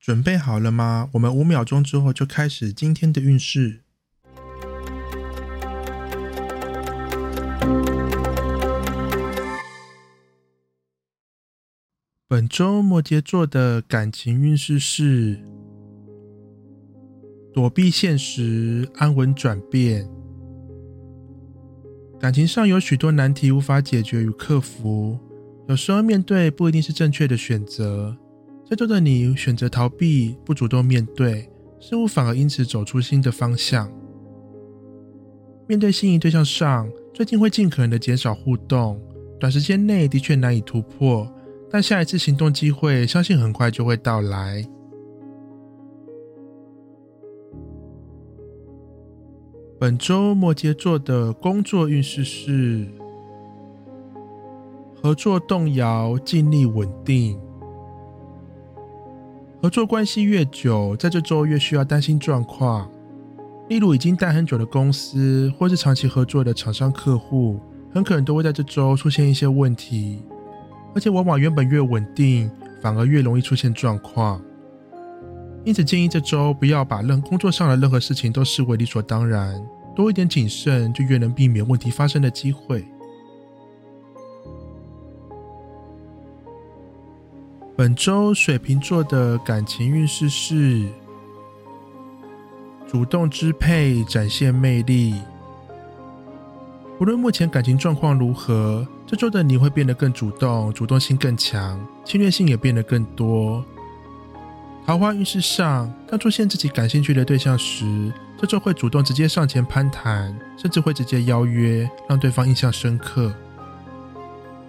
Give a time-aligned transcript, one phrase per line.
[0.00, 1.10] 准备好了吗？
[1.12, 3.82] 我们五秒钟之后就开始今天的运势。
[12.26, 15.38] 本周摩羯座的感情运势是：
[17.52, 20.08] 躲避现实，安稳转变。
[22.18, 25.18] 感情上有许多难题无法解决与克服。
[25.68, 28.16] 有时候面对不一定是正确的选择，
[28.70, 33.90] 这周的你选择逃避，不主动面对，事物反而因此走出新的方向。
[35.66, 39.02] 面对心仪对象上，最近会尽可能的减少互动，
[39.40, 41.28] 短时间内的确难以突破，
[41.68, 44.64] 但下一次行动机会相信很快就会到来。
[49.80, 52.86] 本周摩羯座的工作运势是。
[55.02, 57.36] 合作动摇，尽力稳定。
[59.62, 62.90] 合作关系越久，在这周越需要担心状况。
[63.68, 67.60] 例如，已经待很久的公司，或是长期合作的厂商客户，
[67.92, 70.22] 很可能都会在这周出现一些问题。
[70.94, 74.40] 而且，往往原本越稳定，反而越容易出现状况。
[75.62, 79.62] 因此，建议这周不要把任工作上的任何事情都视为理所当然，
[79.94, 82.82] 多一点谨慎，就越能避免问题发生的机会。
[87.80, 90.86] 本周水瓶座的感情运势是
[92.86, 95.14] 主动支配，展现魅力。
[96.98, 103.64] 无论目前感情状况如何，这周的你会变得更主动，主动性更强，侵略性也变得更多。
[104.84, 113.34] 桃花运势上，当出现自己感兴趣的对象时，这周会主动直接上前攀谈，甚至会直接邀约，让对方印象深刻。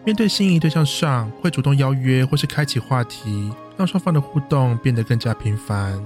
[0.04, 6.02] 面对心仪对象上，会主动邀约或是开启话题，让双方的互动变得更加频繁。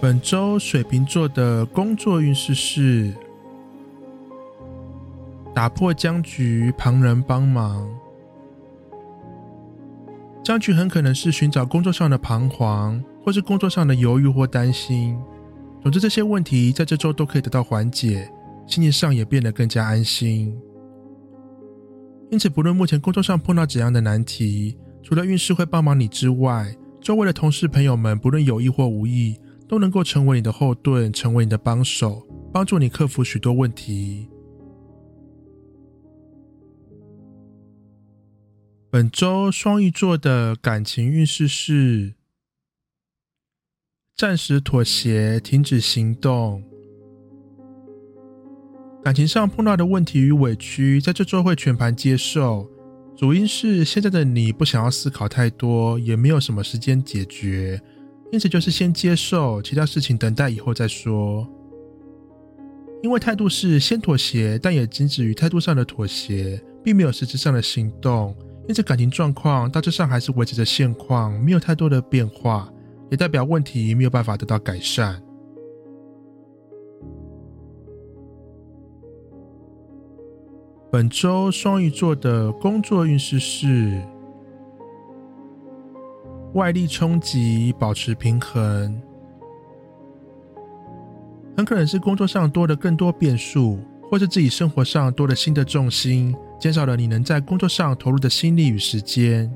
[0.00, 3.12] 本周水瓶座的工作运势是
[5.52, 7.86] 打破僵局，旁人帮忙。
[10.44, 15.18] 僵局很可能是寻找工作上的彷徨，或是工作上的犹豫或担心。
[15.82, 18.30] 总之，这些问题在这周都可以得到缓解。
[18.70, 20.56] 心情上也变得更加安心，
[22.30, 29.36] 因此不论目前工作上碰到怎样的难题，除了运势会帮忙你之外，周围的同事朋友们不论有意或无意，
[29.66, 34.28] 都能够成为你的后盾，成为你的帮手，帮助你克服许多问题。
[38.88, 42.14] 本周双鱼座的感情运势是：
[44.16, 46.69] 暂时妥协，停止行动。
[49.02, 52.68] 感情上碰到的问题与委屈，在这周会全盘接受。
[53.16, 57.80] 主因是现在的你不想要思考太多，也没有什么时间解决，
[58.30, 61.48] 因此就是先接受，其他事情等待以后再说。
[63.02, 68.36] 因为态度是先妥协，但也仅止于态度上的妥协，并没有实质上的行动，
[68.68, 72.70] 因此感情状况大致上还是维持着现况，没有太多的变化，
[73.10, 75.22] 也代表问题没有办法得到改善。
[80.92, 84.02] 本周双鱼座的工作运势是
[86.54, 89.00] 外力冲击，保持平衡。
[91.56, 93.78] 很可能是工作上多了更多变数，
[94.10, 99.48] 或是自己生活上多了新的重心，减少了你能在工作上投入的心力与时间。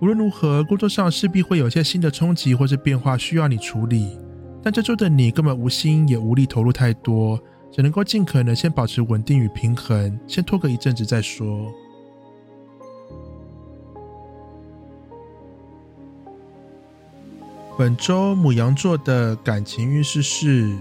[0.00, 4.16] 无论如何，工作上势必会有些新的冲击或是变化需要你处理，
[4.62, 7.40] 但这周的你根本无心也无力投入太多。
[7.76, 11.70] 只能够尽可能先保持稳定与平衡，先拖个一阵子再说。
[17.76, 20.74] 本周母羊座的感情运势是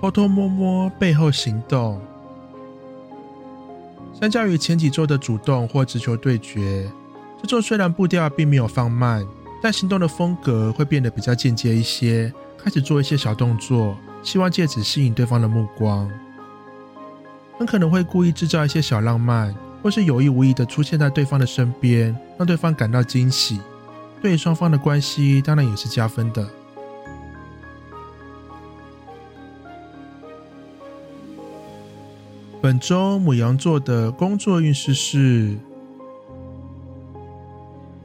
[0.00, 2.00] 偷偷摸摸，背后行动。
[4.18, 6.90] 相较于前几周的主动或直球对决，
[7.38, 9.26] 这周虽然步调并没有放慢，
[9.62, 13.96] 但行动的风格会变得比较间接一些，开始做一些小动作。
[14.22, 16.10] 希望借此吸引对方的目光，
[17.56, 23.58] 很可能会故意制造一些小浪漫，或是有意无意的出现在对方的身边，让对方感到惊喜，
[24.20, 26.46] 对双方的关系当然也是加分的。
[32.60, 35.56] 本周母羊座的工作运势是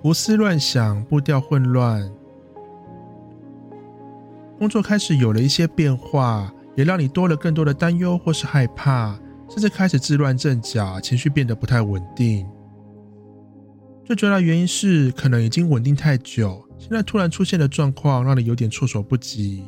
[0.01, 2.09] 胡思乱想，步调混乱，
[4.57, 9.19] 工作开始有了一些变化，也让你多了更多的担忧或是害怕。
[9.47, 12.47] 甚至开始自乱阵脚，情绪变得不太稳定。
[14.03, 19.63] 最主要的原因是，可能已经稳定太久，现在突然出现的状况让你有点措手不及。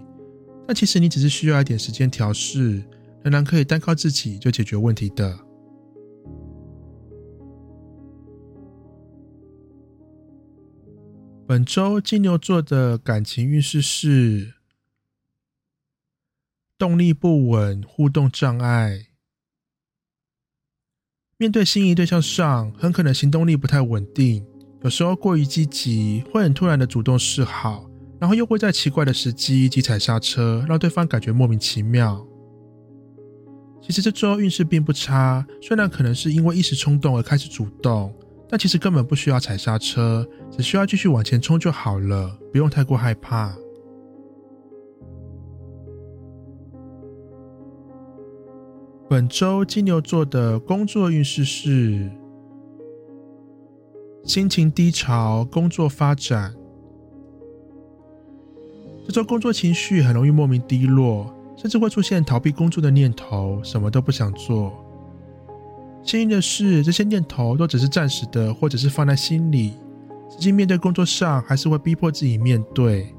[0.68, 2.84] 但其实你只是需要一点时间调试，
[3.24, 5.38] 仍然可以单靠自己就解决问题的。
[11.46, 14.56] 本周金牛座的感情运势是
[16.78, 19.08] 动力不稳，互动障碍。
[21.40, 24.46] 面对心仪对象上，很可能行动力不太稳定，
[24.84, 27.90] 有时候过于积极，会很突然的主动示好，
[28.20, 32.24] 然后又会在奇怪的时机急踩刹车，让对方感觉莫名其妙。
[33.82, 38.14] 其实这周运势并不差，虽然可能是因为一时冲动而开始主动，
[38.48, 43.56] 但其实根本不需要踩刹车，只需要继续往前冲就好了，不用太过害怕。
[49.10, 52.12] 本周金牛座的工作运势是
[54.26, 56.54] 心情低潮，工作发展。
[59.06, 64.74] 这周工作情绪很容易莫名低落，甚至会出现逃避工作的念头，什么都不想做。
[66.04, 69.76] 幸运的是，这些念头都只是暂时的，或者是放在心里，
[70.30, 73.16] 实际面对工作上还是会逼迫自己面对。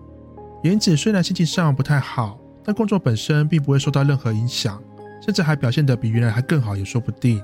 [0.62, 4.82] 原子，虽然心情上不太好，但工作本身并不会受到任何影响。
[5.20, 7.42] 甚至还表现得比原来还更好，也说不定。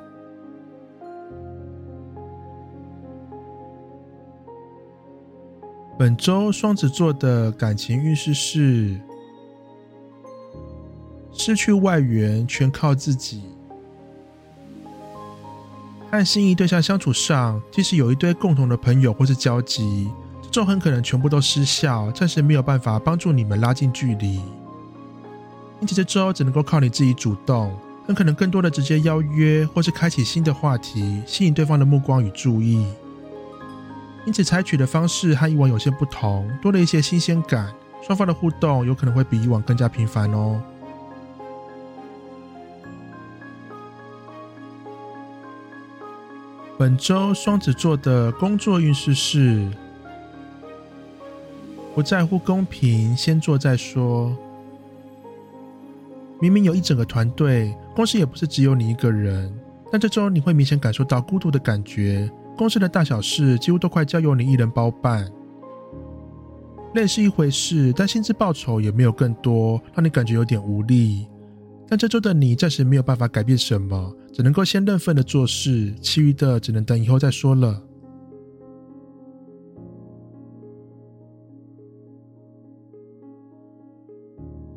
[5.97, 9.01] 本周双子座的感情运势是
[11.33, 13.45] 失去外援，全靠自己。
[16.11, 20.11] 和心仪对象相处上，即使有一堆共同的朋友或是交集，
[20.43, 24.41] 这周很可能全部都失效，暂时没有办法帮助你们拉近距离。
[25.85, 27.71] 因此，这周只能够靠你自己主动，
[28.07, 32.87] 很可能更多的直接邀约，或是开启新的话题，吸引对方的目光与注意。
[34.25, 37.71] 因此，采取的方式和以往有些不同，多了一些新鲜感，
[38.03, 40.59] 双方的互动有可能会比以往更加频繁哦。
[46.79, 49.69] 本周双子座的工作运势是：
[51.95, 54.35] 不在乎公平，先做再说。
[56.41, 59.53] 明明有一整个团队，公司也不是只有你一个人，
[59.91, 62.31] 但这周你会明显感受到孤独的感觉。
[62.57, 65.31] 公司的大小事几乎都快交由你一人包办，
[66.95, 71.27] 累是一回事，但薪资报酬也没有更多，让你感觉有点无力。
[71.89, 77.83] 但这周的你暂时没有办法改变什么，只能够先认份的做事，其余的只能等以后再说了。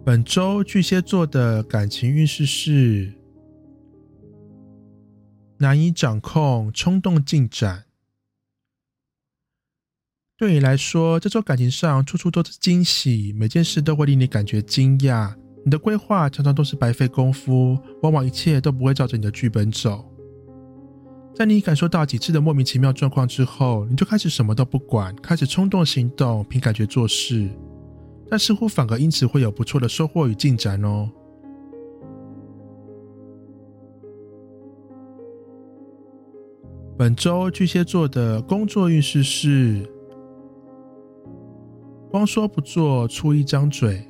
[0.07, 3.11] 本周巨蟹座的感情运势是
[5.57, 7.83] 难以掌控，冲动进展。
[10.37, 15.35] 对你来说，这周感情上处处都是惊喜，每件事都会令你感觉惊讶。
[15.65, 20.09] 你的规划常常都是白费功夫，往往一切都不会照着你的剧本走。
[21.35, 27.49] 在你感受到几次的莫名其妙状况之后，你就开始什么都不管，开始冲动行动，凭感觉做事。
[28.29, 31.09] 但似乎反而因此会有不错的收获与进展哦。
[36.97, 39.87] 本周巨蟹座的工作运势是：
[42.09, 44.03] 光说不做，出一张嘴。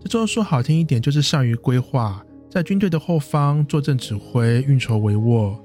[0.00, 5.56] 这周说好听一点，就是善于规划，在军队的后方坐镇指挥，运筹帷幄。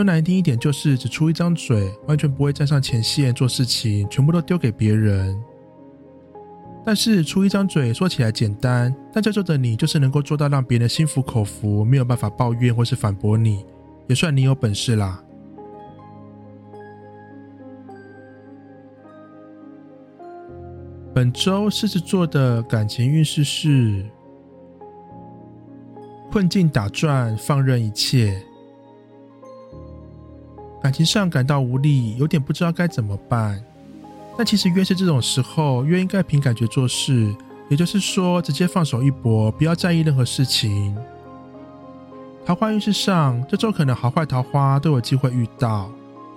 [0.00, 5.38] 说难听一点，就是只出一张嘴，完全不会站上前线做事情，全部都丢给别人。
[6.82, 13.62] 但是出一张嘴说起来简单，但在座的你就是能够做到让别人心服口服，没有办法抱怨或是反驳你，
[14.06, 15.22] 也算你有本事啦。
[21.14, 24.06] 本周狮子座的感情运势是
[26.32, 28.42] 困境打转，放任一切。
[30.82, 33.62] 感情上感到无力，有点不知道该怎么办。
[34.38, 37.34] 但其实越是这种时候，越应该凭感觉做事，
[37.68, 40.96] 也就是说，直接放手一搏，不要在意任何事情。
[42.46, 45.90] 桃花运势上，这周可能好坏桃花都有机会遇到，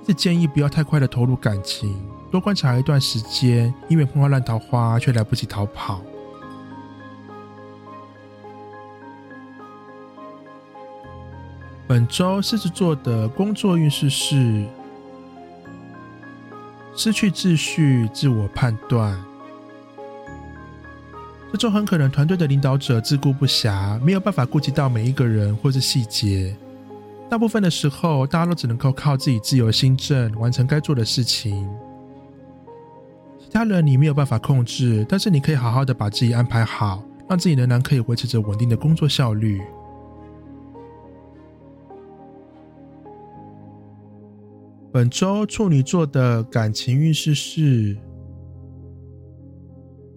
[0.05, 1.95] 这建议不要太快的投入感情，
[2.29, 6.01] 多观察一段时间，以免碰到烂桃花却来不及逃跑。
[11.93, 14.65] 本周狮子座的工作运势是
[16.95, 19.15] 失去秩序、自我判断。
[21.51, 26.57] 这周很可能团队的领导者自顾不暇，没有办法顾及到每一个人或是细节。
[27.29, 31.69] 大部分的时候，大家都只能够靠自己自由心证完成该做的事情。
[33.39, 39.62] 其他人你没有办法控制，但是你可以好好的把自己安排好，让自己仍然可以维持着稳定的工作效率。
[44.93, 47.97] 本周处女座的感情运势是。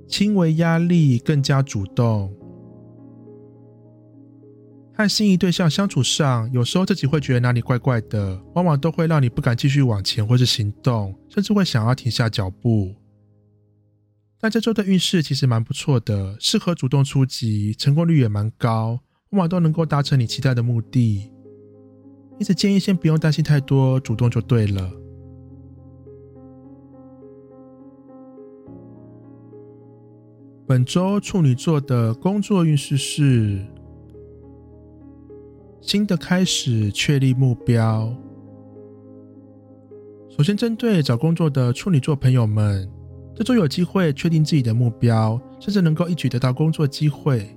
[0.07, 2.33] 轻微压力，更加主动。
[4.95, 12.95] 和心仪对象相处上，有时候自己会觉得哪里怪怪的，往往都会让你不敢继续往前或是行动，甚至会想要停下脚步。
[14.39, 21.31] 但这周的运势其实蛮不错的，适合主动出击，成功率也蛮高，往往都能够达成你期待的目的。
[22.39, 24.91] 因此建议先不用担心太多，主动就对了。
[30.67, 33.65] 本周处女座的工作运势是
[35.81, 38.13] 新的开始，确立目标。
[40.29, 42.87] 首先，针对找工作的处女座朋友们，
[43.35, 47.56] 这周有机会确定自己的目标，甚至能够一举得到工作机会。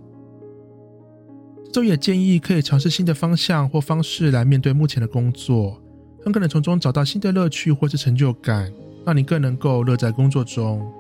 [1.72, 5.80] 周也建议可以尝试新的方向或方式来面对目前的工作，
[6.24, 8.74] 很可能从中找到新的乐趣或是成就感，
[9.06, 10.92] 让你更能够乐在工作中。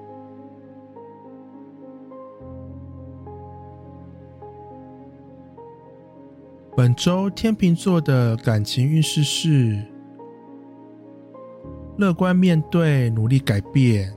[6.77, 9.83] 本周天秤座的感情运势是
[11.97, 14.15] 乐观面对，努力改变。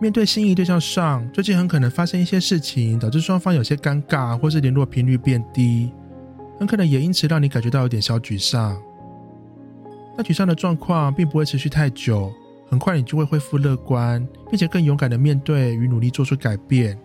[0.00, 5.92] 面对心仪对象上，最近很可能发生一些事情，导致双方有些尴尬，或是联络频率变低，
[6.58, 8.80] 很可能也因此让你感觉到有点小沮丧。
[10.16, 12.32] 但沮丧的状况并不会持续太久，
[12.70, 16.98] 很快你就会恢复乐观，并且更勇敢的面对与努力做出改变。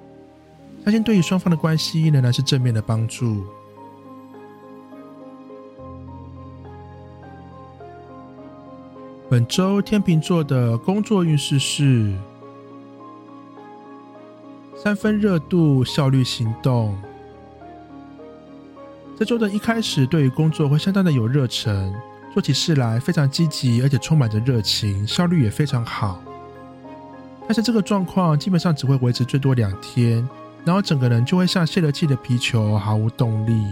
[0.86, 3.44] 相信对于双方的关系仍然是正面的帮助。
[9.30, 12.14] 本周天秤座的工作运势是
[14.86, 16.96] 三分热度，效率行动。
[19.18, 21.92] 这周的一开始，对于工作会相当的有热忱，
[22.32, 26.22] 做起事来非常积极，而且充满着热情，效率也非常好。
[27.48, 30.24] 但是这个状况基本上只会维持最多两天。
[30.64, 33.72] 然后整个人就会像泄了气的皮球，毫无动力。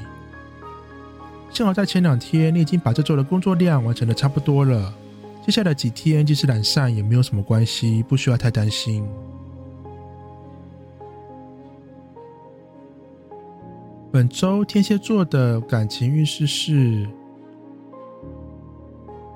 [1.51, 4.91] 幸好在前两天，你已经把这周的工作量完成的差不多了。
[5.46, 9.08] 接下来几天即使懒散也没有什么关系，不需要太担心。
[14.13, 17.10] 本周天蝎座的感情运势是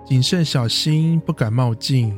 [0.06, 2.16] 谨慎小心，不敢冒进。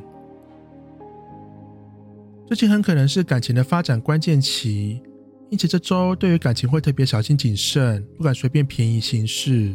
[2.45, 5.01] 最近很可能是感情的发展关键期。
[5.49, 9.73] 因此，这周对于感情会特别小心谨慎，不敢随便便宜行事。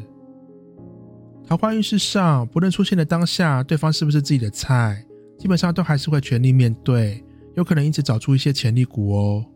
[1.47, 5.03] 桃花运势上，不论出现的当下对方是不是自己的菜，
[5.39, 7.25] 基本上都还是会全力面对，
[7.55, 9.47] 有可能因此找出一些潜力股哦。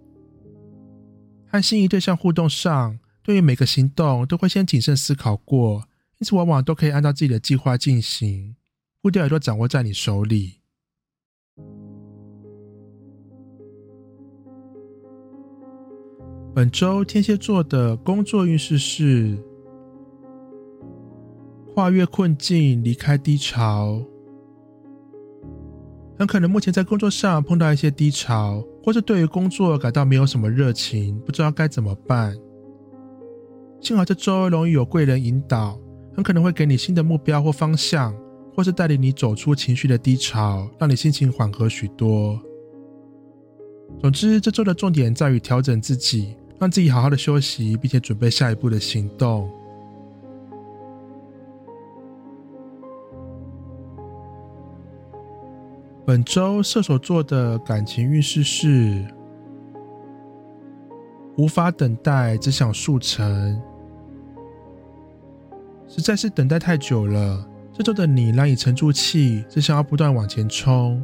[1.47, 8.57] 和心仪对象互动上，对于每个行动都会先谨慎思考过，因此往往都可以按照自己的计划进行，
[9.03, 10.55] 步调也都掌握在你手里。
[16.55, 19.39] 本周天蝎座的工作运势是
[21.75, 24.03] 跨越困境，离开低潮。
[26.19, 32.37] 很可能目前在工作上碰到一些低潮，或是对于工作感到没有什么热情，不知道该怎么办。
[33.81, 35.79] 幸好这周容易有贵人引导，
[36.15, 38.15] 很可能会给你新的目标或方向，
[38.55, 42.41] 或是带领你走出情绪的低潮，让你心情缓和许多。
[44.01, 46.37] 总之，这周的重点在于调整自己。
[46.61, 49.49] 让自己好好的休息，并且准备下一步的行动。
[56.05, 59.07] 本周射手座的感情运势是
[61.39, 63.63] 无法等待，只想速成。
[65.87, 71.01] 实在是等待太久了，这周的你难以沉住气，只想要不断往前冲。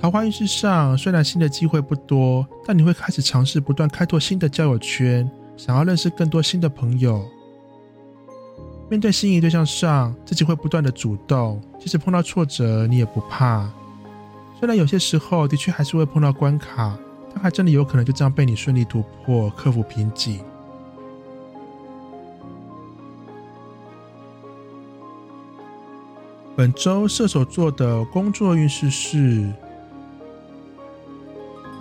[0.00, 7.24] 桃花运势上，虽然新的机会不多，但你会开始尝试不断开拓新的交友圈，想要认识更多新的朋友。
[8.90, 13.70] 面对心仪对象上，自己会不断的主动，即使碰到挫折，你也不怕。
[14.58, 16.98] 虽然有些时候的确还是会碰到关卡，
[17.34, 20.40] 他还真的有可能就这样被你顺利突破，克服瓶颈。
[26.56, 29.52] 本周射手座的工作运势是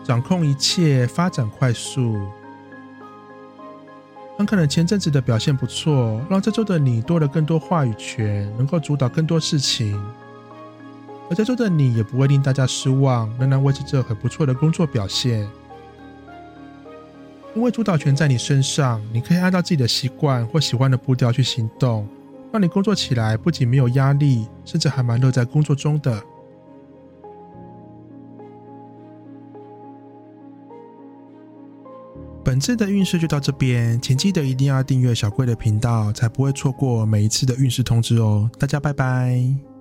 [0.03, 2.17] 掌控一切，发展快速。
[4.36, 10.03] 很可能前阵子的表现不错，让这周的你多了更多话语权，能够主导更多事情。
[11.30, 15.48] 而这周的你也不会令大家失望，仍然维持着很不错的工作表现。
[17.56, 22.08] 因为主导权在你身上，你可以按照自己的习惯或喜欢的步调去行动。
[22.51, 26.24] 让你工作起来不仅没有压力，甚至还蛮乐在工作中的。
[32.44, 38.51] 本次的运势就到这边，请记得一定要订阅小贵的频道，才不会错过每一次的运势通知哦。
[38.60, 39.73] 大家拜拜。